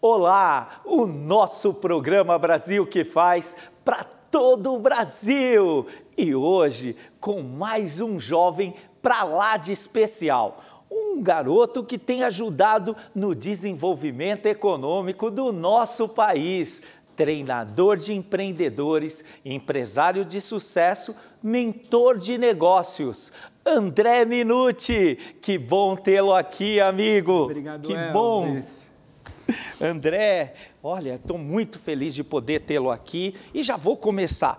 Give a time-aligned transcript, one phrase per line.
[0.00, 5.88] Olá, o nosso programa Brasil que faz para todo o Brasil.
[6.16, 10.62] E hoje, com mais um jovem para lá de especial.
[10.88, 16.80] Um garoto que tem ajudado no desenvolvimento econômico do nosso país.
[17.16, 21.12] Treinador de empreendedores, empresário de sucesso,
[21.42, 23.32] mentor de negócios.
[23.66, 27.42] André Minuti, que bom tê-lo aqui, amigo.
[27.42, 28.12] Obrigado, que Elvis.
[28.12, 28.87] bom.
[29.80, 34.58] André, olha, estou muito feliz de poder tê-lo aqui e já vou começar.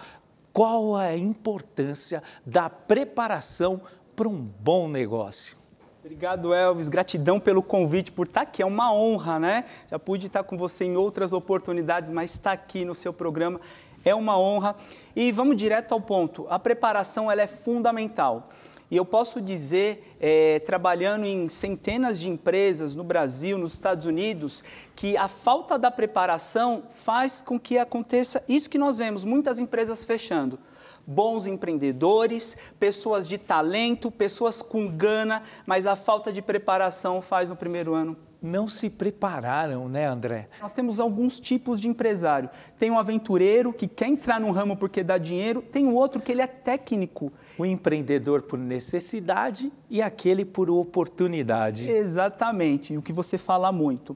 [0.52, 3.81] Qual a importância da preparação
[4.15, 5.57] para um bom negócio?
[6.03, 6.89] Obrigado, Elvis.
[6.89, 8.62] Gratidão pelo convite, por estar aqui.
[8.62, 9.65] É uma honra, né?
[9.89, 13.59] Já pude estar com você em outras oportunidades, mas estar aqui no seu programa
[14.03, 14.76] é uma honra.
[15.15, 16.48] E vamos direto ao ponto.
[16.49, 18.49] A preparação ela é fundamental.
[18.91, 24.63] E eu posso dizer, é, trabalhando em centenas de empresas no Brasil, nos Estados Unidos,
[24.95, 30.04] que a falta da preparação faz com que aconteça isso que nós vemos, muitas empresas
[30.04, 30.60] fechando.
[31.05, 37.55] Bons empreendedores, pessoas de talento, pessoas com gana, mas a falta de preparação faz no
[37.55, 40.48] primeiro ano não se prepararam, né, André?
[40.62, 42.49] Nós temos alguns tipos de empresário.
[42.77, 46.32] Tem um aventureiro que quer entrar no ramo porque dá dinheiro, tem o outro que
[46.32, 47.32] ele é técnico.
[47.57, 51.90] O empreendedor por necessidade e aquele por oportunidade.
[51.90, 54.15] Exatamente, o que você fala muito.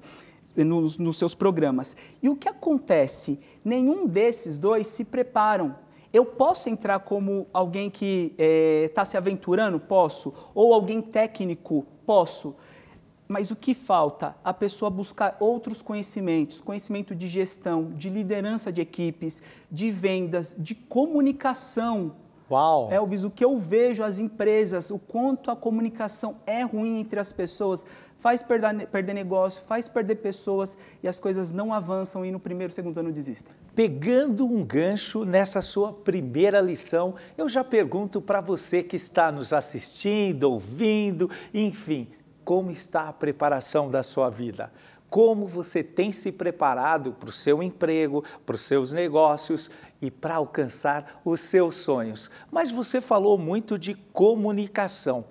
[0.56, 1.98] Nos, nos seus programas.
[2.22, 3.40] E o que acontece?
[3.66, 5.76] Nenhum desses dois se preparam
[6.14, 8.36] eu posso entrar como alguém que
[8.86, 9.80] está é, se aventurando?
[9.80, 10.32] Posso.
[10.54, 11.88] Ou alguém técnico?
[12.06, 12.56] Posso.
[13.34, 14.36] Mas o que falta?
[14.44, 20.76] A pessoa buscar outros conhecimentos, conhecimento de gestão, de liderança de equipes, de vendas, de
[20.76, 22.14] comunicação.
[22.52, 22.92] Uau!
[22.92, 27.34] Elvis, o que eu vejo as empresas, o quanto a comunicação é ruim entre as
[27.34, 27.84] pessoas,
[28.18, 32.72] faz perder, perder negócio, faz perder pessoas e as coisas não avançam e no primeiro,
[32.72, 33.52] segundo ano desistem.
[33.74, 39.52] Pegando um gancho nessa sua primeira lição, eu já pergunto para você que está nos
[39.52, 42.08] assistindo, ouvindo, enfim,
[42.44, 44.72] como está a preparação da sua vida?
[45.10, 49.70] Como você tem se preparado para o seu emprego, para os seus negócios
[50.02, 52.32] e para alcançar os seus sonhos?
[52.52, 55.24] Mas você falou muito de comunicação.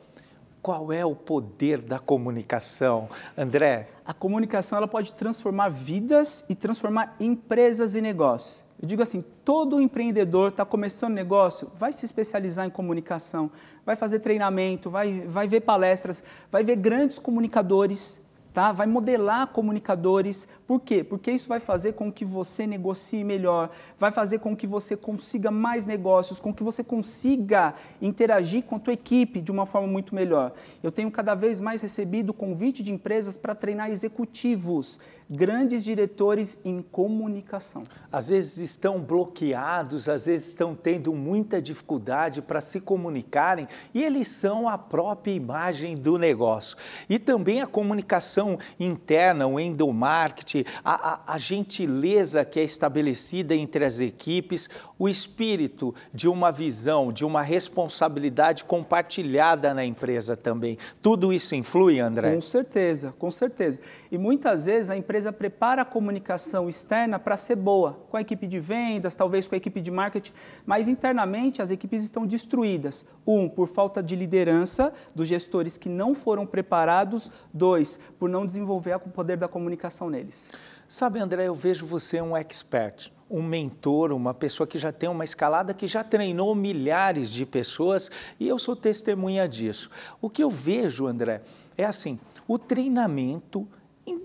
[0.62, 3.88] Qual é o poder da comunicação, André?
[4.06, 8.64] A comunicação ela pode transformar vidas e transformar empresas e negócios.
[8.82, 13.48] Eu digo assim, todo empreendedor está começando negócio, vai se especializar em comunicação,
[13.87, 16.20] vai fazer treinamento, vai, vai ver palestras,
[16.50, 18.21] vai ver grandes comunicadores,
[18.52, 18.72] tá?
[18.72, 20.46] vai modelar comunicadores.
[20.66, 21.02] Por quê?
[21.02, 25.50] Porque isso vai fazer com que você negocie melhor, vai fazer com que você consiga
[25.50, 30.14] mais negócios, com que você consiga interagir com a tua equipe de uma forma muito
[30.14, 30.52] melhor.
[30.82, 34.98] Eu tenho cada vez mais recebido convite de empresas para treinar executivos,
[35.30, 37.82] grandes diretores em comunicação.
[38.10, 44.28] Às vezes estão bloqueados, às vezes estão tendo muita dificuldade para se comunicarem e eles
[44.28, 46.76] são a própria imagem do negócio.
[47.08, 53.54] E também a comunicação comunicação interna, o endomarketing, a, a, a gentileza que é estabelecida
[53.54, 60.76] entre as equipes, o espírito de uma visão, de uma responsabilidade compartilhada na empresa também.
[61.00, 62.34] Tudo isso influi, André?
[62.34, 63.80] Com certeza, com certeza.
[64.10, 68.47] E muitas vezes a empresa prepara a comunicação externa para ser boa, com a equipe
[68.47, 70.32] de vendas, talvez com a equipe de marketing,
[70.66, 73.04] mas internamente as equipes estão destruídas.
[73.24, 77.30] Um, por falta de liderança dos gestores que não foram preparados.
[77.53, 80.50] Dois, por não desenvolver o poder da comunicação neles.
[80.88, 85.25] Sabe, André, eu vejo você um expert, um mentor, uma pessoa que já tem uma
[85.25, 88.10] escalada, que já treinou milhares de pessoas
[88.41, 89.91] e eu sou testemunha disso.
[90.21, 91.42] O que eu vejo, André,
[91.78, 93.66] é assim: o treinamento,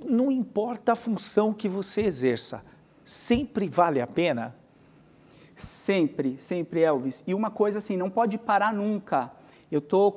[0.04, 2.64] não importa a função que você exerça,
[3.06, 4.56] sempre vale a pena?
[5.56, 7.24] Sempre, sempre, Elvis.
[7.26, 9.32] E uma coisa assim, não pode parar nunca.
[9.72, 10.12] Eu estou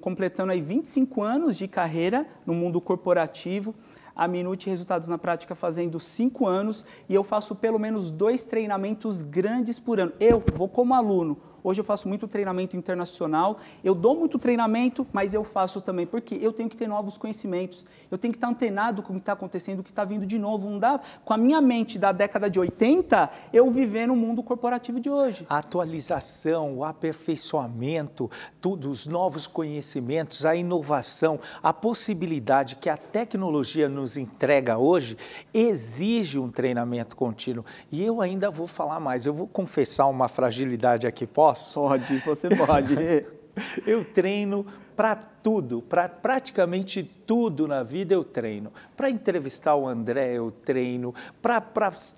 [0.00, 3.74] completando aí 25 anos de carreira no mundo corporativo,
[4.16, 9.22] a Minute Resultados na Prática fazendo 5 anos e eu faço pelo menos dois treinamentos
[9.22, 10.12] grandes por ano.
[10.18, 15.34] Eu vou como aluno, Hoje eu faço muito treinamento internacional, eu dou muito treinamento, mas
[15.34, 19.02] eu faço também, porque eu tenho que ter novos conhecimentos, eu tenho que estar antenado
[19.02, 20.68] com o que está acontecendo, o que está vindo de novo.
[20.70, 25.00] Não dá, com a minha mente da década de 80, eu viver no mundo corporativo
[25.00, 25.46] de hoje.
[25.48, 28.30] A atualização, o aperfeiçoamento,
[28.60, 35.16] tudo, os novos conhecimentos, a inovação, a possibilidade que a tecnologia nos entrega hoje,
[35.52, 37.64] exige um treinamento contínuo.
[37.90, 41.80] E eu ainda vou falar mais, eu vou confessar uma fragilidade aqui, posso?
[41.80, 42.94] Pode, você pode.
[43.86, 44.66] Eu treino
[44.98, 48.72] para tudo, para praticamente tudo na vida eu treino.
[48.96, 51.62] Para entrevistar o André eu treino, para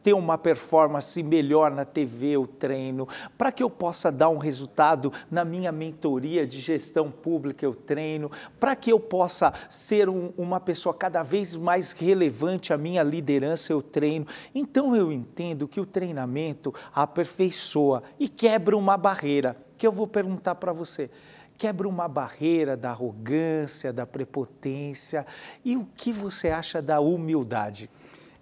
[0.03, 3.07] ter uma performance melhor na TV eu treino,
[3.37, 8.31] para que eu possa dar um resultado na minha mentoria de gestão pública eu treino,
[8.59, 13.75] para que eu possa ser um, uma pessoa cada vez mais relevante a minha liderança
[13.75, 14.27] eu treino.
[14.55, 20.57] Então eu entendo que o treinamento aperfeiçoa e quebra uma barreira que eu vou perguntar
[20.57, 21.09] para você
[21.57, 25.27] quebra uma barreira da arrogância, da prepotência.
[25.63, 27.91] E o que você acha da humildade?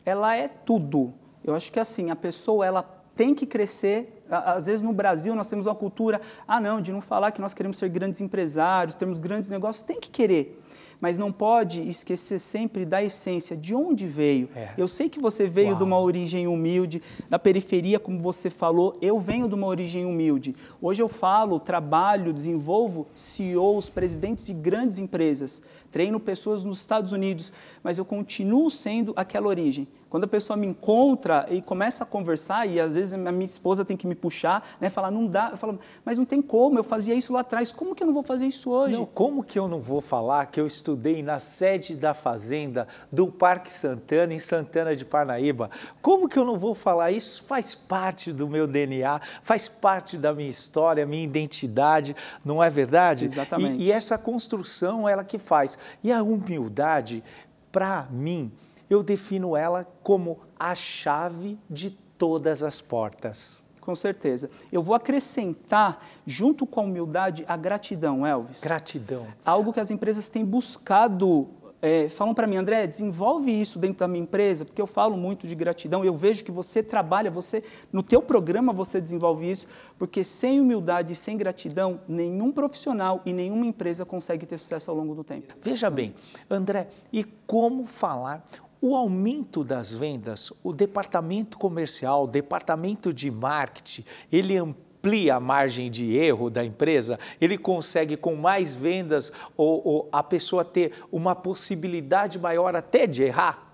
[0.06, 1.12] Ela é tudo.
[1.43, 2.81] Eu acho que assim, a pessoa ela
[3.17, 4.25] tem que crescer.
[4.31, 7.52] Às vezes no Brasil nós temos uma cultura, ah não, de não falar que nós
[7.52, 10.56] queremos ser grandes empresários, temos grandes negócios, tem que querer
[11.00, 14.48] mas não pode esquecer sempre da essência, de onde veio.
[14.54, 14.74] É.
[14.76, 15.78] Eu sei que você veio Uau.
[15.78, 20.54] de uma origem humilde, da periferia, como você falou, eu venho de uma origem humilde.
[20.80, 27.52] Hoje eu falo, trabalho, desenvolvo CEOs, presidentes de grandes empresas, treino pessoas nos Estados Unidos,
[27.82, 29.86] mas eu continuo sendo aquela origem.
[30.08, 33.84] Quando a pessoa me encontra e começa a conversar, e às vezes a minha esposa
[33.84, 36.84] tem que me puxar, né, falar, não dá, eu falo, mas não tem como, eu
[36.84, 38.94] fazia isso lá atrás, como que eu não vou fazer isso hoje?
[38.94, 43.26] Não, como que eu não vou falar que eu estudei na sede da fazenda do
[43.26, 45.70] Parque Santana, em Santana de Parnaíba?
[46.00, 47.44] Como que eu não vou falar isso?
[47.44, 53.26] Faz parte do meu DNA, faz parte da minha história, minha identidade, não é verdade?
[53.26, 53.82] Exatamente.
[53.82, 55.76] E, e essa construção, ela que faz.
[56.02, 57.22] E a humildade,
[57.70, 58.50] para mim,
[58.88, 63.67] eu defino ela como a chave de todas as portas.
[63.81, 64.50] Com certeza.
[64.70, 68.61] Eu vou acrescentar, junto com a humildade, a gratidão, Elvis.
[68.61, 69.26] Gratidão.
[69.44, 71.49] Algo que as empresas têm buscado
[71.81, 75.46] é, falam para mim, André, desenvolve isso dentro da minha empresa, porque eu falo muito
[75.46, 77.62] de gratidão, eu vejo que você trabalha, você
[77.93, 83.32] no teu programa você desenvolve isso, porque sem humildade e sem gratidão, nenhum profissional e
[83.32, 85.55] nenhuma empresa consegue ter sucesso ao longo do tempo.
[85.62, 86.14] Veja bem,
[86.50, 88.44] André, e como falar
[88.80, 95.90] o aumento das vendas, o departamento comercial, o departamento de marketing, ele amplia a margem
[95.90, 101.34] de erro da empresa, ele consegue com mais vendas ou, ou a pessoa ter uma
[101.34, 103.67] possibilidade maior até de errar?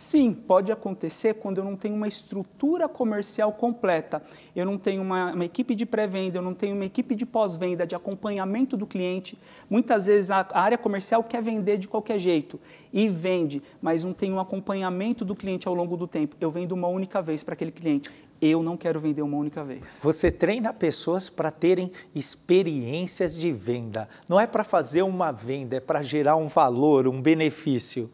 [0.00, 4.22] Sim, pode acontecer quando eu não tenho uma estrutura comercial completa,
[4.56, 7.86] eu não tenho uma, uma equipe de pré-venda, eu não tenho uma equipe de pós-venda,
[7.86, 9.38] de acompanhamento do cliente.
[9.68, 12.58] Muitas vezes a, a, área comercial quer vender de qualquer jeito
[12.90, 16.34] e vende, mas não tem um acompanhamento do cliente ao longo do tempo.
[16.40, 18.10] Eu vendo uma única vez para aquele cliente.
[18.40, 20.00] Eu não quero vender uma única vez.
[20.02, 24.08] Você treina pessoas para terem experiências de venda.
[24.26, 28.10] Não é para fazer uma venda, é para gerar um valor, um benefício.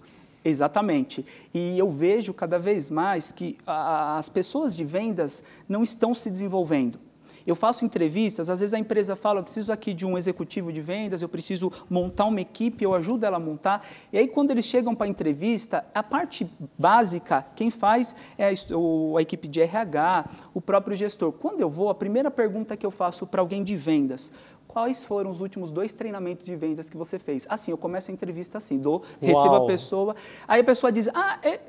[0.46, 1.26] Exatamente.
[1.52, 6.30] E eu vejo cada vez mais que a, as pessoas de vendas não estão se
[6.30, 7.00] desenvolvendo.
[7.46, 10.80] Eu faço entrevistas, às vezes a empresa fala, eu preciso aqui de um executivo de
[10.80, 13.86] vendas, eu preciso montar uma equipe, eu ajudo ela a montar.
[14.12, 19.18] E aí, quando eles chegam para a entrevista, a parte básica, quem faz é a,
[19.18, 21.32] a equipe de RH, o próprio gestor.
[21.32, 24.32] Quando eu vou, a primeira pergunta que eu faço para alguém de vendas,
[24.66, 27.46] quais foram os últimos dois treinamentos de vendas que você fez?
[27.48, 30.16] Assim, eu começo a entrevista assim, dou, recebo a pessoa,
[30.46, 31.60] aí a pessoa diz, ah, é,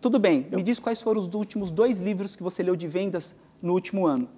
[0.00, 3.36] tudo bem, me diz quais foram os últimos dois livros que você leu de vendas
[3.60, 4.28] no último ano.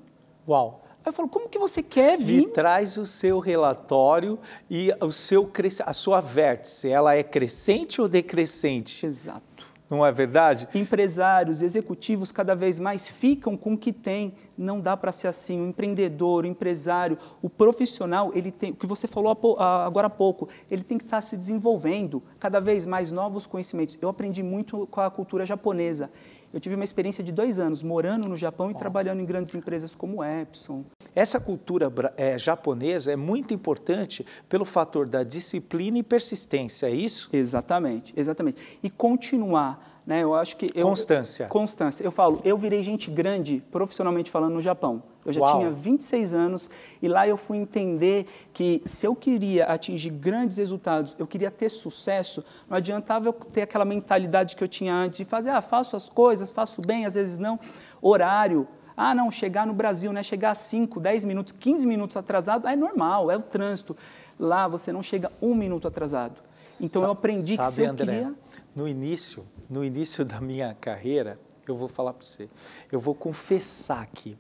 [0.46, 0.82] Uau!
[1.05, 2.46] Aí eu falo, como que você quer vir?
[2.46, 4.38] Me traz o seu relatório
[4.71, 5.50] e o seu,
[5.85, 9.04] a sua vértice, ela é crescente ou decrescente?
[9.04, 9.75] Exato.
[9.88, 10.66] Não é verdade?
[10.75, 14.33] Empresários, executivos cada vez mais ficam com o que tem.
[14.57, 15.61] Não dá para ser assim.
[15.61, 20.49] O empreendedor, o empresário, o profissional, ele tem, o que você falou agora há pouco,
[20.71, 23.99] ele tem que estar se desenvolvendo cada vez mais novos conhecimentos.
[24.00, 26.11] Eu aprendi muito com a cultura japonesa.
[26.54, 28.78] Eu tive uma experiência de dois anos morando no Japão e oh.
[28.78, 30.84] trabalhando em grandes empresas como Epson.
[31.12, 37.28] Essa cultura é, japonesa é muito importante pelo fator da disciplina e persistência, é isso?
[37.32, 38.78] Exatamente, exatamente.
[38.80, 40.23] E continuar né?
[40.23, 41.46] Eu acho que eu, constância.
[41.46, 42.04] Constância.
[42.04, 45.02] Eu falo, eu virei gente grande profissionalmente falando no Japão.
[45.25, 45.58] Eu já Uau.
[45.58, 46.70] tinha 26 anos
[47.00, 51.70] e lá eu fui entender que se eu queria atingir grandes resultados, eu queria ter
[51.70, 55.96] sucesso, não adiantava eu ter aquela mentalidade que eu tinha antes de fazer, ah, faço
[55.96, 57.58] as coisas, faço bem, às vezes não.
[58.02, 58.68] Horário.
[58.96, 60.23] Ah, não, chegar no Brasil, né?
[60.23, 63.96] Chegar a 5, 10 minutos, 15 minutos atrasado, é normal, é o trânsito.
[64.38, 66.41] Lá você não chega um minuto atrasado.
[66.81, 68.35] Então eu aprendi Sabe, que se eu André, queria...
[68.75, 72.49] No início, no início da minha carreira, eu vou falar para você,
[72.91, 74.37] eu vou confessar aqui.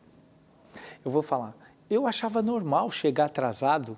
[1.04, 1.54] Eu vou falar,
[1.88, 3.96] eu achava normal chegar atrasado.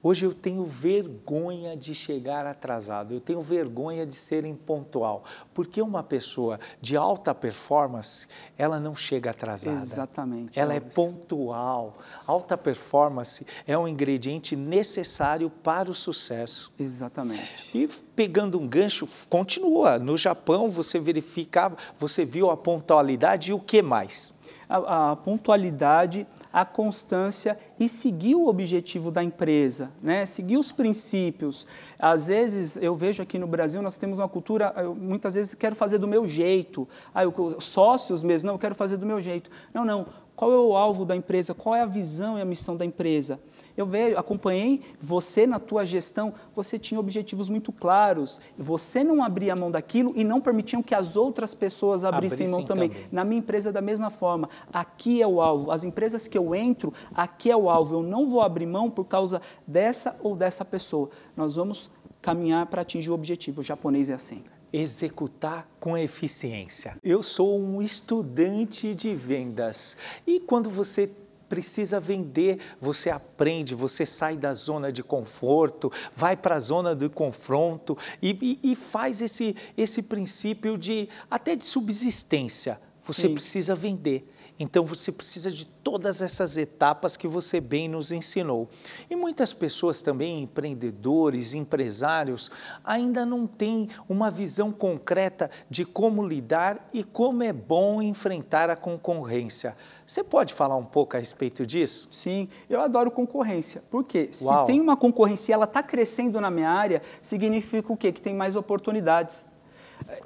[0.00, 6.04] Hoje eu tenho vergonha de chegar atrasado, eu tenho vergonha de ser impontual, porque uma
[6.04, 9.82] pessoa de alta performance, ela não chega atrasada.
[9.82, 10.58] Exatamente.
[10.58, 11.98] Ela é pontual.
[12.26, 16.72] Alta performance é um ingrediente necessário para o sucesso.
[16.78, 17.76] Exatamente.
[17.76, 19.98] E pegando um gancho, continua.
[19.98, 24.34] No Japão você verificava, você viu a pontualidade e o que mais?
[24.68, 30.26] a, a pontualidade, a constância e seguir o objetivo da empresa, né?
[30.26, 31.66] seguir os princípios.
[31.98, 35.76] Às vezes, eu vejo aqui no Brasil, nós temos uma cultura, eu, muitas vezes quero
[35.76, 39.50] fazer do meu jeito, ah, eu, sócios mesmo, não, eu quero fazer do meu jeito.
[39.72, 42.76] Não, não, qual é o alvo da empresa, qual é a visão e a missão
[42.76, 43.40] da empresa?
[43.78, 48.40] Eu vejo, acompanhei você na tua gestão, você tinha objetivos muito claros.
[48.58, 52.64] Você não abria mão daquilo e não permitiam que as outras pessoas abrissem, abrissem mão
[52.64, 52.88] também.
[52.88, 53.06] também.
[53.12, 54.48] Na minha empresa da mesma forma.
[54.72, 55.70] Aqui é o alvo.
[55.70, 57.96] As empresas que eu entro, aqui é o alvo.
[57.96, 61.10] Eu não vou abrir mão por causa dessa ou dessa pessoa.
[61.36, 63.60] Nós vamos caminhar para atingir o objetivo.
[63.60, 66.98] O japonês é assim executar com eficiência.
[67.02, 69.96] Eu sou um estudante de vendas
[70.26, 71.10] e quando você
[71.48, 77.08] precisa vender, você aprende, você sai da zona de conforto, vai para a zona do
[77.08, 82.78] confronto e, e, e, faz esse, esse princípio de até de subsistência.
[83.02, 83.34] Você Sim.
[83.34, 84.30] precisa vender.
[84.58, 88.68] Então você precisa de todas essas etapas que você bem nos ensinou.
[89.08, 92.50] E muitas pessoas também, empreendedores, empresários,
[92.84, 98.76] ainda não têm uma visão concreta de como lidar e como é bom enfrentar a
[98.76, 99.76] concorrência.
[100.04, 102.08] Você pode falar um pouco a respeito disso?
[102.10, 103.82] Sim, eu adoro concorrência.
[103.90, 108.12] Porque se tem uma concorrência e ela está crescendo na minha área, significa o quê?
[108.12, 109.46] Que tem mais oportunidades.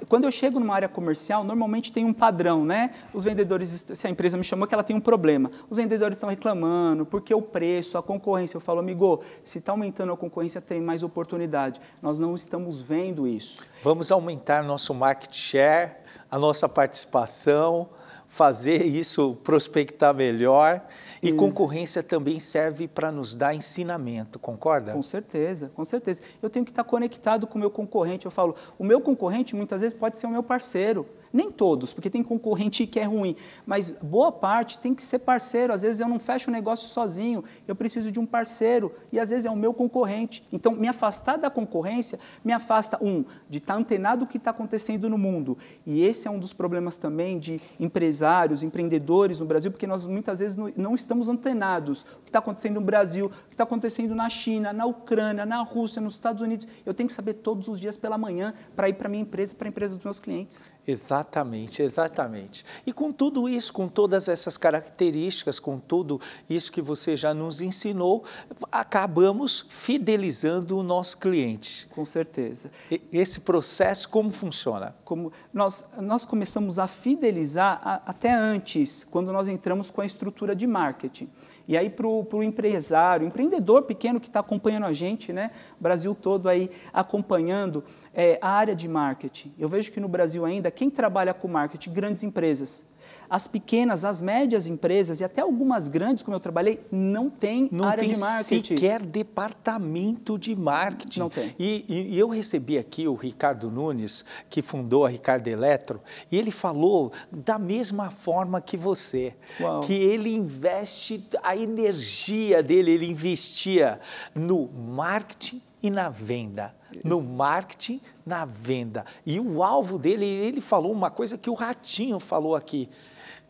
[0.07, 2.91] Quando eu chego numa área comercial, normalmente tem um padrão, né?
[3.13, 6.29] Os vendedores, se a empresa me chamou que ela tem um problema, os vendedores estão
[6.29, 8.55] reclamando, porque o preço, a concorrência.
[8.55, 11.81] Eu falo, amigo, se está aumentando a concorrência, tem mais oportunidade.
[12.01, 13.59] Nós não estamos vendo isso.
[13.83, 15.91] Vamos aumentar nosso market share,
[16.31, 17.89] a nossa participação,
[18.33, 20.81] fazer isso prospectar melhor.
[21.21, 24.91] E concorrência também serve para nos dar ensinamento, concorda?
[24.91, 26.21] Com certeza, com certeza.
[26.41, 28.25] Eu tenho que estar conectado com o meu concorrente.
[28.25, 31.07] Eu falo, o meu concorrente muitas vezes pode ser o meu parceiro.
[31.33, 33.35] Nem todos, porque tem concorrente que é ruim,
[33.65, 35.73] mas boa parte tem que ser parceiro.
[35.73, 39.31] Às vezes eu não fecho o negócio sozinho, eu preciso de um parceiro e às
[39.31, 40.47] vezes é o meu concorrente.
[40.51, 45.09] Então, me afastar da concorrência me afasta, um, de estar antenado o que está acontecendo
[45.09, 45.57] no mundo.
[45.87, 50.37] E esse é um dos problemas também de empresários, empreendedores no Brasil, porque nós muitas
[50.37, 52.03] vezes não estamos antenados.
[52.03, 55.63] O que está acontecendo no Brasil, o que está acontecendo na China, na Ucrânia, na
[55.63, 56.67] Rússia, nos Estados Unidos.
[56.85, 59.55] Eu tenho que saber todos os dias pela manhã para ir para a minha empresa,
[59.55, 60.71] para a empresa dos meus clientes.
[60.85, 62.65] Exatamente, exatamente.
[62.85, 67.61] E com tudo isso, com todas essas características, com tudo isso que você já nos
[67.61, 68.25] ensinou,
[68.69, 71.87] acabamos fidelizando o nosso cliente.
[71.87, 72.69] Com certeza.
[72.91, 74.93] E esse processo como funciona?
[75.05, 80.53] Como nós, nós começamos a fidelizar a, até antes, quando nós entramos com a estrutura
[80.53, 81.29] de marketing.
[81.67, 85.51] E aí para o empresário, empreendedor pequeno que está acompanhando a gente, né?
[85.79, 89.53] Brasil todo aí acompanhando é, a área de marketing.
[89.57, 92.85] Eu vejo que no Brasil ainda, quem trabalha com marketing, grandes empresas,
[93.29, 97.85] as pequenas, as médias empresas e até algumas grandes, como eu trabalhei, não tem não
[97.85, 98.75] área tem de marketing.
[98.75, 101.19] sequer departamento de marketing.
[101.19, 101.55] Não tem.
[101.57, 106.37] E, e, e, eu recebi aqui o Ricardo Nunes, que fundou a Ricardo Eletro, e
[106.37, 109.81] ele falou da mesma forma que você, Uau.
[109.81, 113.99] que ele investe a energia dele, ele investia
[114.35, 116.73] no marketing e na venda.
[116.91, 117.07] Isso.
[117.07, 119.05] No marketing, na venda.
[119.25, 122.89] E o alvo dele, ele falou uma coisa que o Ratinho falou aqui.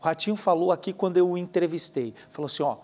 [0.02, 2.14] O Ratinho falou aqui quando eu o entrevistei.
[2.32, 2.78] Falou assim, ó,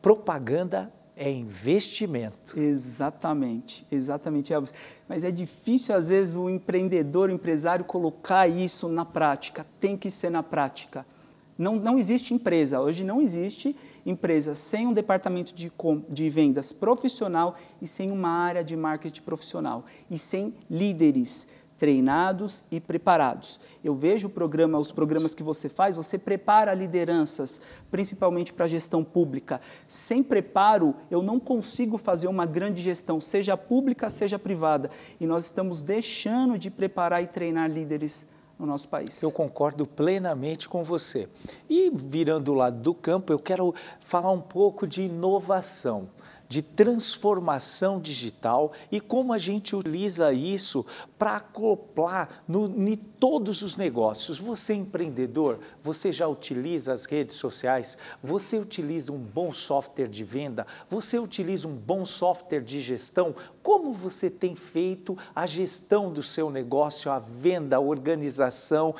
[0.00, 2.58] propaganda é investimento.
[2.58, 4.72] Exatamente, exatamente, Elvis.
[5.08, 9.66] Mas é difícil, às vezes, o empreendedor, o empresário, colocar isso na prática.
[9.80, 11.06] Tem que ser na prática.
[11.56, 15.72] Não, não existe empresa, hoje não existe empresa sem um departamento de,
[16.08, 21.46] de vendas profissional e sem uma área de marketing profissional e sem líderes
[21.78, 23.60] treinados e preparados.
[23.82, 28.68] Eu vejo o programa, os programas que você faz, você prepara lideranças, principalmente para a
[28.68, 29.60] gestão pública.
[29.86, 34.90] Sem preparo, eu não consigo fazer uma grande gestão, seja pública, seja privada.
[35.20, 38.26] E nós estamos deixando de preparar e treinar líderes
[38.58, 39.22] no nosso país.
[39.22, 41.28] Eu concordo plenamente com você.
[41.68, 46.08] E virando o lado do campo, eu quero falar um pouco de inovação.
[46.54, 50.86] De transformação digital e como a gente utiliza isso
[51.18, 54.38] para acoplar no, em todos os negócios.
[54.38, 60.22] Você é empreendedor, você já utiliza as redes sociais, você utiliza um bom software de
[60.22, 63.34] venda, você utiliza um bom software de gestão.
[63.60, 68.94] Como você tem feito a gestão do seu negócio, a venda, a organização?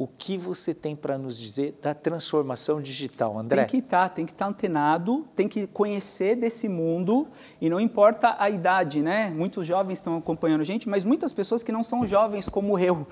[0.00, 3.66] O que você tem para nos dizer da transformação digital, André?
[3.66, 7.28] Tem que estar, tá, tem que estar tá antenado, tem que conhecer desse mundo
[7.60, 9.28] e não importa a idade, né?
[9.28, 13.06] Muitos jovens estão acompanhando a gente, mas muitas pessoas que não são jovens como eu.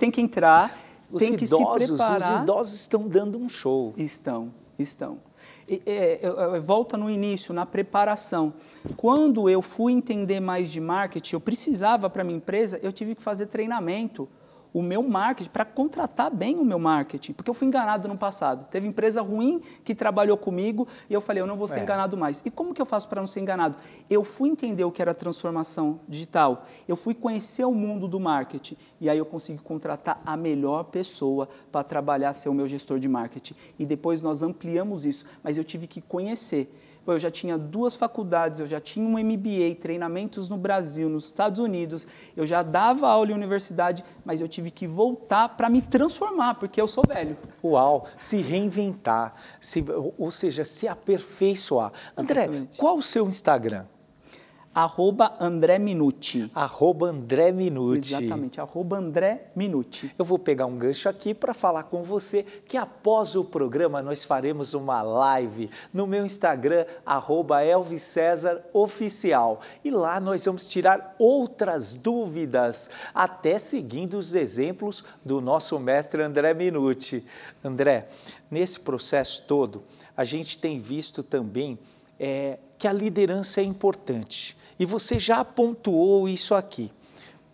[0.00, 0.76] Tem que entrar,
[1.08, 2.38] os tem que idosos, se preparar.
[2.38, 3.94] Os idosos estão dando um show.
[3.96, 5.18] Estão, estão.
[5.68, 8.52] E, é, volta no início, na preparação.
[8.96, 13.22] Quando eu fui entender mais de marketing, eu precisava para minha empresa, eu tive que
[13.22, 14.28] fazer treinamento
[14.72, 18.64] o meu marketing, para contratar bem o meu marketing, porque eu fui enganado no passado.
[18.70, 21.82] Teve empresa ruim que trabalhou comigo e eu falei, eu não vou ser é.
[21.82, 22.42] enganado mais.
[22.44, 23.76] E como que eu faço para não ser enganado?
[24.08, 28.76] Eu fui entender o que era transformação digital, eu fui conhecer o mundo do marketing
[29.00, 33.08] e aí eu consegui contratar a melhor pessoa para trabalhar, ser o meu gestor de
[33.08, 33.54] marketing.
[33.78, 36.72] E depois nós ampliamos isso, mas eu tive que conhecer
[37.10, 41.58] eu já tinha duas faculdades, eu já tinha um MBA, treinamentos no Brasil, nos Estados
[41.58, 46.54] Unidos, eu já dava aula em universidade, mas eu tive que voltar para me transformar,
[46.54, 47.36] porque eu sou velho.
[47.62, 49.84] Uau, se reinventar, se,
[50.18, 51.92] ou seja, se aperfeiçoar.
[52.16, 52.78] André, Exatamente.
[52.78, 53.84] qual o seu Instagram?
[54.74, 56.50] Arroba André Minuti.
[56.54, 58.14] Arroba André Minuti.
[58.14, 60.10] Exatamente, arroba André Minuti.
[60.18, 64.24] Eu vou pegar um gancho aqui para falar com você que após o programa nós
[64.24, 69.60] faremos uma live no meu Instagram, arroba Elvis César Oficial.
[69.84, 76.54] E lá nós vamos tirar outras dúvidas, até seguindo os exemplos do nosso mestre André
[76.54, 77.22] Minuti.
[77.62, 78.08] André,
[78.50, 79.82] nesse processo todo,
[80.16, 81.78] a gente tem visto também
[82.18, 84.56] é, que a liderança é importante.
[84.78, 86.90] E você já pontuou isso aqui.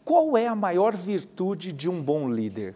[0.04, 2.75] Qual é a maior virtude de um bom líder?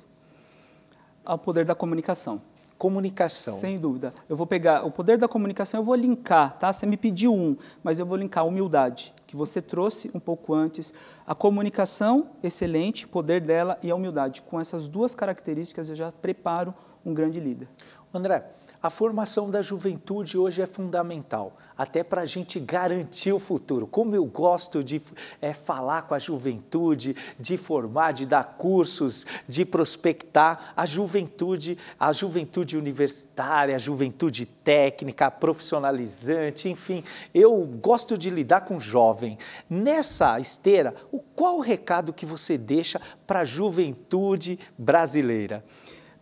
[1.24, 2.42] O poder da comunicação.
[2.76, 3.54] Comunicação.
[3.54, 4.12] Sem dúvida.
[4.28, 6.72] Eu vou pegar o poder da comunicação, eu vou linkar, tá?
[6.72, 10.52] Você me pediu um, mas eu vou linkar a humildade, que você trouxe um pouco
[10.52, 10.92] antes.
[11.24, 14.42] A comunicação, excelente, poder dela e a humildade.
[14.42, 16.74] Com essas duas características, eu já preparo
[17.06, 17.68] um grande líder.
[18.12, 18.50] André,
[18.82, 23.86] a formação da juventude hoje é fundamental, até para a gente garantir o futuro.
[23.86, 25.00] Como eu gosto de
[25.40, 32.12] é, falar com a juventude, de formar, de dar cursos, de prospectar a juventude, a
[32.12, 39.38] juventude universitária, a juventude técnica, profissionalizante, enfim, eu gosto de lidar com jovem.
[39.70, 40.92] Nessa esteira,
[41.36, 45.64] qual o recado que você deixa para a juventude brasileira?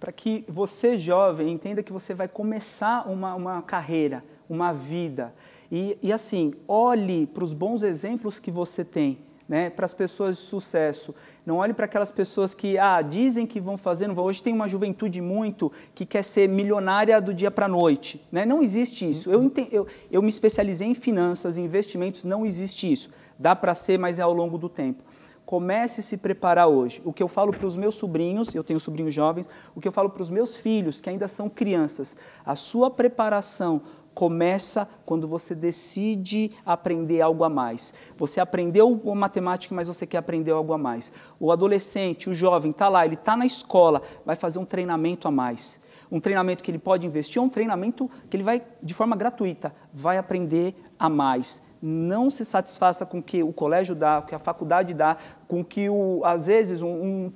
[0.01, 5.35] Para que você, jovem, entenda que você vai começar uma, uma carreira, uma vida.
[5.71, 10.39] E, e assim, olhe para os bons exemplos que você tem, né, para as pessoas
[10.39, 11.15] de sucesso.
[11.45, 14.25] Não olhe para aquelas pessoas que ah, dizem que vão fazer, não vão.
[14.25, 18.27] Hoje tem uma juventude muito que quer ser milionária do dia para a noite.
[18.33, 18.47] Né?
[18.47, 19.31] Não existe isso.
[19.31, 23.11] Eu, eu, eu me especializei em finanças, em investimentos, não existe isso.
[23.39, 25.05] Dá para ser, mas é ao longo do tempo
[25.51, 27.03] comece a se preparar hoje.
[27.05, 29.91] O que eu falo para os meus sobrinhos, eu tenho sobrinhos jovens, o que eu
[29.91, 33.83] falo para os meus filhos, que ainda são crianças, a sua preparação
[34.15, 37.93] começa quando você decide aprender algo a mais.
[38.17, 41.13] Você aprendeu matemática, mas você quer aprender algo a mais.
[41.41, 45.33] O adolescente, o jovem, está lá, ele está na escola, vai fazer um treinamento a
[45.33, 45.81] mais.
[46.13, 49.75] Um treinamento que ele pode investir, ou um treinamento que ele vai, de forma gratuita,
[49.93, 54.35] vai aprender a mais não se satisfaça com o que o colégio dá, o que
[54.35, 55.16] a faculdade dá,
[55.49, 57.33] com o que, o, às vezes, um, um,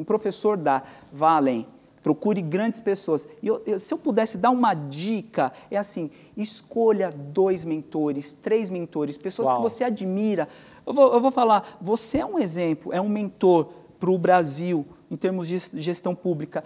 [0.00, 0.82] um professor dá.
[1.12, 1.66] Vá além.
[2.02, 3.28] Procure grandes pessoas.
[3.42, 8.70] E eu, eu, se eu pudesse dar uma dica, é assim: escolha dois mentores, três
[8.70, 9.56] mentores, pessoas Uau.
[9.56, 10.48] que você admira.
[10.86, 14.86] Eu vou, eu vou falar, você é um exemplo, é um mentor para o Brasil
[15.10, 16.64] em termos de gestão pública.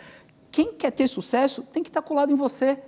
[0.52, 2.78] Quem quer ter sucesso tem que estar colado em você.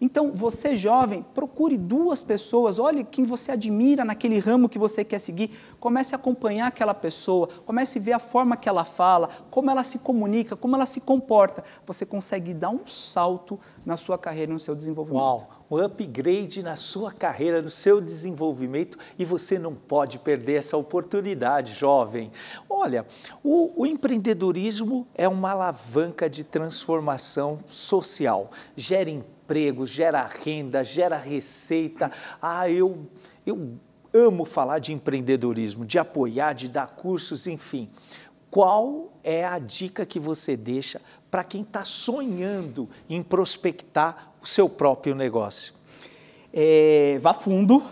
[0.00, 5.18] Então, você jovem, procure duas pessoas, olhe quem você admira naquele ramo que você quer
[5.18, 9.70] seguir, comece a acompanhar aquela pessoa, comece a ver a forma que ela fala, como
[9.70, 11.64] ela se comunica, como ela se comporta.
[11.86, 15.22] Você consegue dar um salto na sua carreira, no seu desenvolvimento.
[15.22, 20.76] Uau, um upgrade na sua carreira, no seu desenvolvimento e você não pode perder essa
[20.76, 22.32] oportunidade, jovem.
[22.68, 23.06] Olha,
[23.44, 32.10] o, o empreendedorismo é uma alavanca de transformação social, gera emprego, gera renda, gera receita.
[32.42, 33.06] Ah, eu,
[33.46, 33.78] eu
[34.12, 37.88] amo falar de empreendedorismo, de apoiar, de dar cursos, enfim.
[38.56, 44.66] Qual é a dica que você deixa para quem está sonhando em prospectar o seu
[44.66, 45.74] próprio negócio?
[46.58, 47.82] é, vá fundo,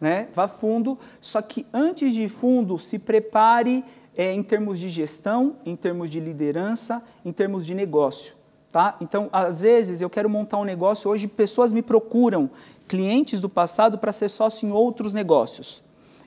[0.00, 0.28] né?
[0.34, 3.84] Vá fundo, só que antes de fundo, se prepare
[4.16, 8.34] é, em termos de gestão, em termos de liderança, em termos de negócio.
[8.72, 8.96] Tá?
[9.00, 12.50] Então, às vezes, eu quero montar um negócio, hoje pessoas me procuram,
[12.88, 15.83] clientes do passado, para ser sócio em outros negócios.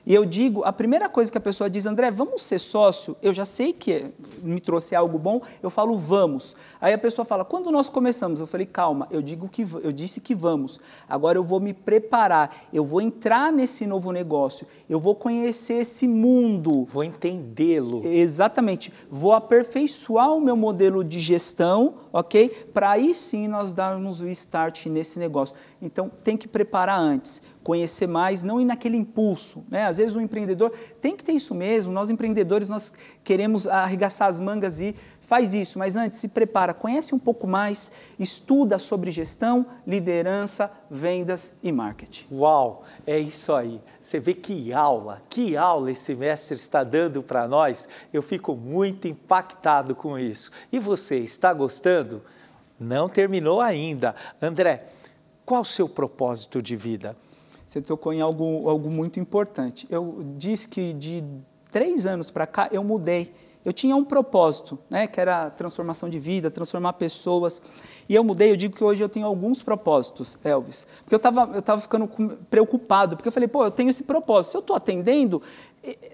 [0.08, 3.14] E eu digo, a primeira coisa que a pessoa diz, André, vamos ser sócio?
[3.20, 4.06] Eu já sei que
[4.42, 6.56] me trouxe algo bom, eu falo vamos.
[6.80, 8.40] Aí a pessoa fala, quando nós começamos?
[8.40, 10.80] Eu falei, calma, eu digo que eu disse que vamos.
[11.06, 16.08] Agora eu vou me preparar, eu vou entrar nesse novo negócio, eu vou conhecer esse
[16.08, 16.86] mundo.
[16.86, 18.00] Vou entendê-lo.
[18.06, 18.90] Exatamente.
[19.10, 22.68] Vou aperfeiçoar o meu modelo de gestão, ok?
[22.72, 25.54] Para aí sim nós darmos o start nesse negócio.
[25.80, 29.62] Então tem que preparar antes conhecer mais, não ir naquele impulso.
[29.68, 29.84] Né?
[29.84, 32.90] Às vezes o empreendedor tem que ter isso mesmo, nós empreendedores nós
[33.22, 34.94] queremos arregaçar as mangas e
[35.28, 41.52] faz isso, mas antes se prepara, conhece um pouco mais, estuda sobre gestão, liderança, vendas
[41.62, 42.26] e marketing.
[42.32, 43.80] Uau, é isso aí.
[44.00, 47.88] Você vê que aula, que aula esse mestre está dando para nós.
[48.12, 50.50] Eu fico muito impactado com isso.
[50.72, 52.22] E você, está gostando?
[52.80, 54.16] Não terminou ainda.
[54.42, 54.86] André,
[55.44, 57.14] qual o seu propósito de vida?
[57.68, 59.86] você tocou em algo, algo muito importante.
[59.90, 61.22] Eu disse que de
[61.70, 63.30] três anos para cá eu mudei.
[63.68, 67.60] Eu tinha um propósito, né, que era transformação de vida, transformar pessoas.
[68.08, 70.86] E eu mudei, eu digo que hoje eu tenho alguns propósitos, Elvis.
[71.02, 72.08] Porque eu estava eu tava ficando
[72.48, 74.52] preocupado, porque eu falei, pô, eu tenho esse propósito.
[74.52, 75.42] Se eu estou atendendo,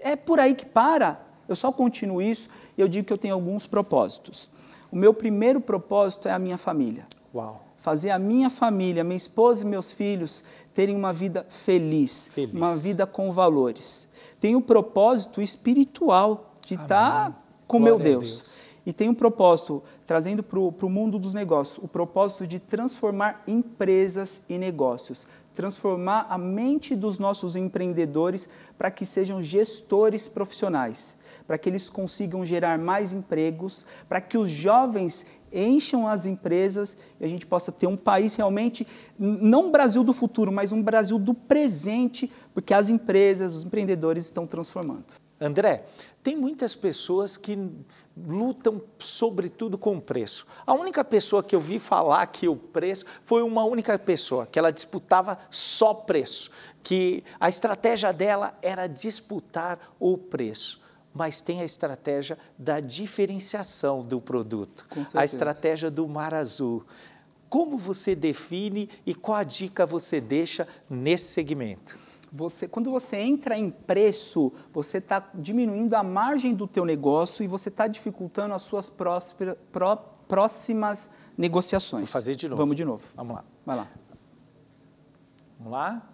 [0.03, 1.21] é por aí que para.
[1.49, 4.51] Eu só continuo isso e eu digo que eu tenho alguns propósitos.
[4.91, 7.07] O meu primeiro propósito é a minha família.
[7.33, 12.55] Uau fazer a minha família, minha esposa e meus filhos terem uma vida feliz, feliz.
[12.55, 14.09] uma vida com valores.
[14.41, 18.31] Tem o um propósito espiritual de estar tá com Glória meu Deus.
[18.31, 18.65] Deus.
[18.87, 24.43] E tem um propósito, trazendo para o mundo dos negócios, o propósito de transformar empresas
[24.47, 31.69] e negócios, transformar a mente dos nossos empreendedores para que sejam gestores profissionais, para que
[31.69, 37.47] eles consigam gerar mais empregos, para que os jovens encham as empresas e a gente
[37.47, 38.87] possa ter um país realmente,
[39.19, 44.25] não um Brasil do futuro, mas um Brasil do presente, porque as empresas, os empreendedores
[44.25, 45.24] estão transformando.
[45.41, 45.85] André,
[46.23, 47.59] tem muitas pessoas que
[48.17, 50.47] lutam sobretudo com o preço.
[50.65, 54.59] A única pessoa que eu vi falar que o preço foi uma única pessoa, que
[54.59, 56.51] ela disputava só preço,
[56.83, 60.83] que a estratégia dela era disputar o preço
[61.15, 66.85] mas tem a estratégia da diferenciação do produto, a estratégia do mar azul.
[67.49, 71.97] Como você define e qual a dica você deixa nesse segmento?
[72.37, 77.47] Você, quando você entra em preço, você está diminuindo a margem do teu negócio e
[77.47, 82.11] você está dificultando as suas próspera, pró, próximas negociações.
[82.11, 82.61] Vou fazer de novo.
[82.61, 83.07] Vamos de novo.
[83.15, 83.45] Vamos lá.
[83.65, 83.89] Vai lá.
[85.59, 86.11] Vamos lá.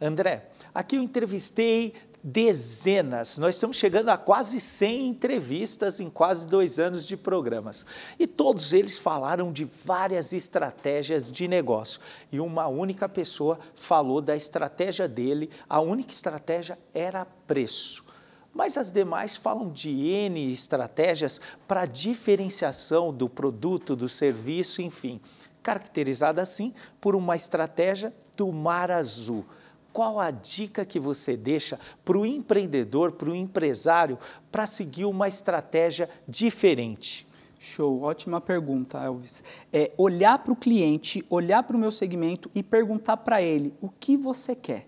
[0.00, 6.78] André, aqui eu entrevistei dezenas, nós estamos chegando a quase 100 entrevistas em quase dois
[6.78, 7.84] anos de programas.
[8.18, 12.00] E todos eles falaram de várias estratégias de negócio.
[12.30, 18.04] E uma única pessoa falou da estratégia dele, a única estratégia era preço.
[18.52, 25.20] Mas as demais falam de N estratégias para diferenciação do produto, do serviço, enfim,
[25.62, 29.46] caracterizada assim por uma estratégia do mar azul
[29.92, 34.18] qual a dica que você deixa para o empreendedor, para o empresário,
[34.50, 37.26] para seguir uma estratégia diferente?
[37.58, 39.44] Show, ótima pergunta, Elvis.
[39.72, 43.88] É olhar para o cliente, olhar para o meu segmento e perguntar para ele o
[43.90, 44.86] que você quer.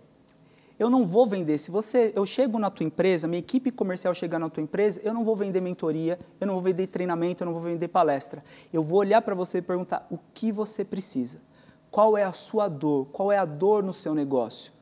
[0.78, 1.58] Eu não vou vender.
[1.58, 5.12] Se você, eu chego na tua empresa, minha equipe comercial chegar na tua empresa, eu
[5.12, 8.42] não vou vender mentoria, eu não vou vender treinamento, eu não vou vender palestra.
[8.72, 11.40] Eu vou olhar para você e perguntar o que você precisa.
[11.90, 13.06] Qual é a sua dor?
[13.12, 14.72] Qual é a dor no seu negócio?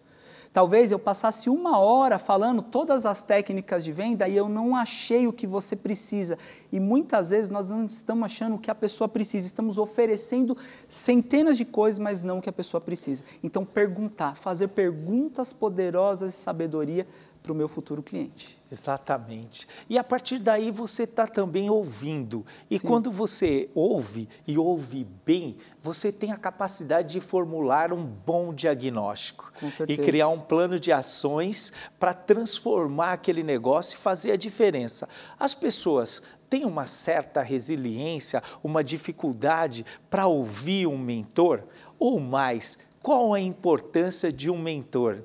[0.53, 5.29] Talvez eu passasse uma hora falando todas as técnicas de venda e eu não achei
[5.29, 6.37] o que você precisa.
[6.73, 10.57] E muitas vezes nós não estamos achando o que a pessoa precisa, estamos oferecendo
[10.89, 13.23] centenas de coisas, mas não o que a pessoa precisa.
[13.45, 17.07] Então, perguntar, fazer perguntas poderosas de sabedoria
[17.43, 18.59] para o meu futuro cliente.
[18.71, 19.67] Exatamente.
[19.89, 22.47] E a partir daí você está também ouvindo.
[22.71, 22.87] E Sim.
[22.87, 29.53] quando você ouve e ouve bem, você tem a capacidade de formular um bom diagnóstico
[29.89, 35.09] e criar um plano de ações para transformar aquele negócio e fazer a diferença.
[35.39, 41.63] As pessoas têm uma certa resiliência, uma dificuldade para ouvir um mentor?
[41.99, 45.23] Ou mais, qual a importância de um mentor?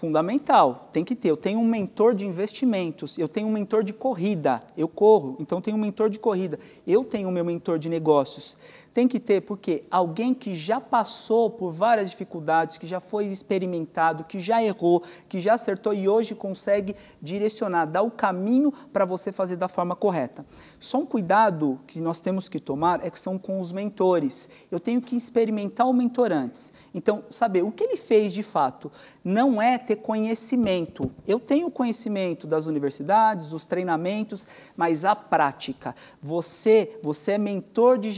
[0.00, 1.28] Fundamental, tem que ter.
[1.28, 5.60] Eu tenho um mentor de investimentos, eu tenho um mentor de corrida, eu corro, então
[5.60, 6.58] tenho um mentor de corrida.
[6.86, 8.56] Eu tenho o meu mentor de negócios.
[8.92, 14.24] Tem que ter, porque alguém que já passou por várias dificuldades, que já foi experimentado,
[14.24, 19.30] que já errou, que já acertou e hoje consegue direcionar, dar o caminho para você
[19.30, 20.44] fazer da forma correta.
[20.80, 24.48] Só um cuidado que nós temos que tomar é que são com os mentores.
[24.72, 26.72] Eu tenho que experimentar o mentor antes.
[26.92, 28.90] Então, saber o que ele fez de fato
[29.22, 31.10] não é ter conhecimento.
[31.26, 35.96] Eu tenho conhecimento das universidades, dos treinamentos, mas a prática.
[36.22, 38.12] Você, você é mentor de,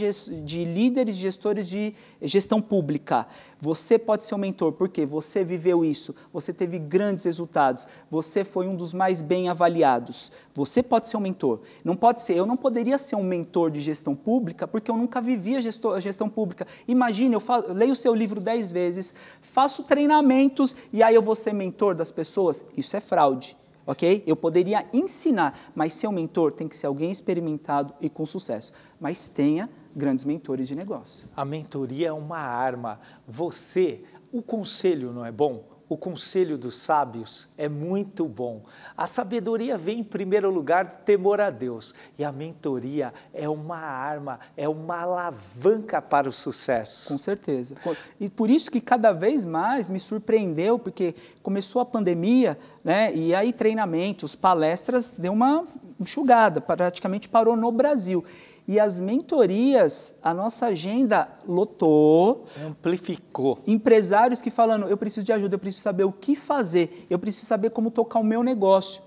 [0.45, 3.27] de líderes, gestores de gestão pública.
[3.65, 8.67] Você pode ser um mentor porque você viveu isso, você teve grandes resultados, você foi
[8.67, 10.33] um dos mais bem avaliados.
[10.53, 11.61] Você pode ser um mentor.
[11.85, 15.21] Não pode ser, eu não poderia ser um mentor de gestão pública porque eu nunca
[15.21, 15.61] vivi a,
[15.95, 16.67] a gestão pública.
[16.89, 21.37] Imagine, eu, eu leio o seu livro dez vezes, faço treinamentos e aí eu vou
[21.37, 22.65] ser mentor das pessoas.
[22.77, 24.23] Isso é fraude ok?
[24.27, 28.73] Eu poderia ensinar, mas ser um mentor tem que ser alguém experimentado e com sucesso.
[29.01, 31.29] Mas tenha grandes mentores de negócio.
[31.37, 33.01] A mentoria é uma arma.
[33.27, 34.03] Você,
[34.33, 35.73] o conselho não é bom?
[35.93, 38.63] O conselho dos sábios é muito bom.
[38.97, 41.95] A sabedoria vem em primeiro lugar do temor a Deus.
[42.19, 47.09] E a mentoria é uma arma, é uma alavanca para o sucesso.
[47.09, 47.75] Com certeza.
[48.19, 53.15] E por isso que cada vez mais me surpreendeu, porque começou a pandemia, né?
[53.15, 55.67] E aí treinamentos, palestras, deu uma
[56.03, 58.25] enxugada, praticamente parou no Brasil.
[58.67, 62.47] E as mentorias, a nossa agenda lotou.
[62.65, 63.59] Amplificou.
[63.67, 67.47] Empresários que falando, eu preciso de ajuda, eu preciso saber o que fazer, eu preciso
[67.47, 69.03] saber como tocar o meu negócio.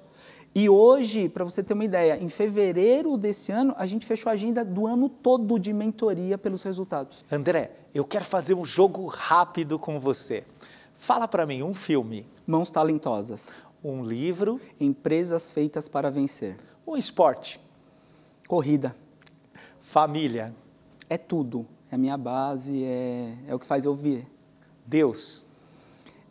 [0.57, 4.33] E hoje, para você ter uma ideia, em fevereiro desse ano, a gente fechou a
[4.33, 7.25] agenda do ano todo de mentoria pelos resultados.
[7.29, 10.45] André, eu quero fazer um jogo rápido com você.
[10.97, 12.25] Fala para mim um filme.
[12.47, 13.61] Mãos Talentosas.
[13.83, 14.59] Um livro.
[14.79, 16.55] Empresas Feitas para Vencer.
[16.87, 17.59] Um esporte.
[18.47, 18.95] Corrida.
[19.81, 20.53] Família.
[21.09, 21.65] É tudo.
[21.91, 24.27] É a minha base, é, é o que faz eu vir.
[24.85, 25.45] Deus.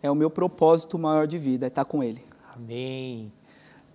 [0.03, 2.23] É o meu propósito maior de vida, é estar com Ele.
[2.55, 3.33] Amém.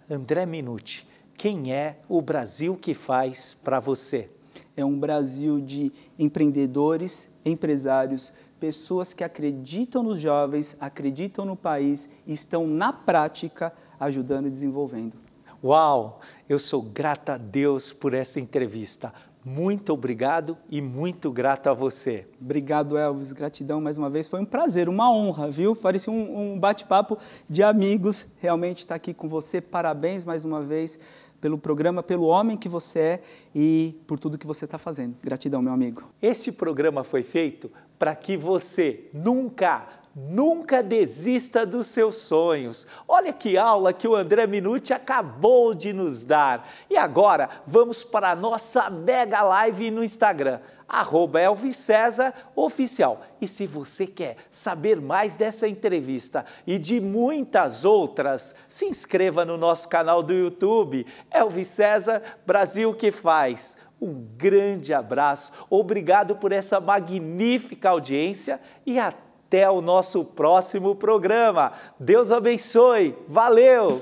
[0.09, 4.29] André Minuti, quem é o Brasil que faz para você?
[4.75, 12.33] É um Brasil de empreendedores, empresários, pessoas que acreditam nos jovens, acreditam no país e
[12.33, 15.28] estão na prática ajudando e desenvolvendo.
[15.61, 16.21] Uau!
[16.47, 19.13] Eu sou grata a Deus por essa entrevista.
[19.43, 22.25] Muito obrigado e muito grato a você.
[22.39, 23.33] Obrigado, Elvis.
[23.33, 24.29] Gratidão mais uma vez.
[24.29, 25.75] Foi um prazer, uma honra, viu?
[25.75, 27.17] Parecia um, um bate-papo
[27.49, 28.25] de amigos.
[28.37, 29.59] Realmente estar aqui com você.
[29.59, 30.97] Parabéns mais uma vez
[31.41, 33.21] pelo programa, pelo homem que você é
[33.53, 35.17] e por tudo que você está fazendo.
[35.21, 36.03] Gratidão, meu amigo.
[36.21, 39.85] Este programa foi feito para que você nunca
[40.27, 42.85] Nunca desista dos seus sonhos.
[43.07, 46.67] Olha que aula que o André Minuti acabou de nos dar.
[46.89, 53.21] E agora vamos para a nossa mega live no Instagram, arroba Elvis César Oficial.
[53.39, 59.55] E se você quer saber mais dessa entrevista e de muitas outras, se inscreva no
[59.55, 63.77] nosso canal do YouTube, Elvis César Brasil que faz.
[64.01, 71.73] Um grande abraço, obrigado por essa magnífica audiência e até até o nosso próximo programa.
[71.99, 73.15] Deus abençoe.
[73.27, 73.97] Valeu!